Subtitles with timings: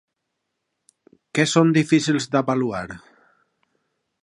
[1.39, 2.83] Què són difícils d'avaluar?